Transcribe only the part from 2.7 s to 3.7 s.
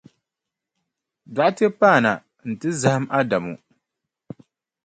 zahim Adamu.